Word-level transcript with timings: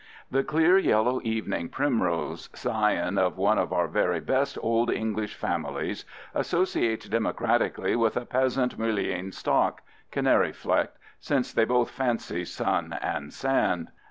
The 0.31 0.43
clear 0.43 0.79
yellow 0.79 1.21
evening 1.23 1.69
primrose, 1.69 2.49
scion 2.55 3.19
of 3.19 3.37
one 3.37 3.59
of 3.59 3.71
our 3.71 3.87
very 3.87 4.19
best 4.19 4.57
old 4.63 4.89
English 4.89 5.35
families, 5.35 6.05
associates 6.33 7.07
democratically 7.07 7.95
with 7.95 8.17
a 8.17 8.25
peasant 8.25 8.79
mullein 8.79 9.31
stalk, 9.31 9.83
canary 10.09 10.53
flecked, 10.53 10.97
since 11.19 11.53
they 11.53 11.65
both 11.65 11.91
fancy 11.91 12.45
sun 12.45 12.97
and 12.99 13.31
sand. 13.31 13.89